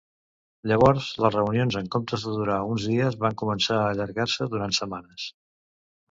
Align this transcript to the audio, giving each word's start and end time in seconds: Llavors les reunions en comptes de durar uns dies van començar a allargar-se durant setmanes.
Llavors 0.69 1.09
les 1.25 1.33
reunions 1.35 1.75
en 1.81 1.89
comptes 1.95 2.23
de 2.27 2.33
durar 2.37 2.55
uns 2.75 2.85
dies 2.93 3.17
van 3.25 3.35
començar 3.41 3.77
a 3.81 3.91
allargar-se 3.91 4.49
durant 4.55 4.73
setmanes. 4.79 5.27